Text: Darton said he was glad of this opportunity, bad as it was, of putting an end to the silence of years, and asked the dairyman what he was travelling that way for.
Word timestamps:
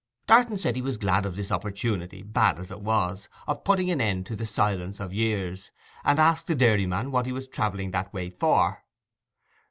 Darton 0.25 0.57
said 0.57 0.75
he 0.75 0.81
was 0.81 0.97
glad 0.97 1.27
of 1.27 1.35
this 1.35 1.51
opportunity, 1.51 2.23
bad 2.23 2.57
as 2.57 2.71
it 2.71 2.81
was, 2.81 3.29
of 3.45 3.63
putting 3.63 3.91
an 3.91 4.01
end 4.01 4.25
to 4.25 4.35
the 4.35 4.47
silence 4.47 4.99
of 4.99 5.13
years, 5.13 5.69
and 6.03 6.17
asked 6.17 6.47
the 6.47 6.55
dairyman 6.55 7.11
what 7.11 7.27
he 7.27 7.31
was 7.31 7.47
travelling 7.47 7.91
that 7.91 8.11
way 8.11 8.31
for. 8.31 8.83